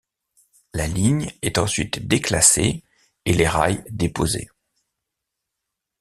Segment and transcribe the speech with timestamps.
[0.73, 2.83] La ligne est ensuite déclassée
[3.25, 4.49] et les rails déposés.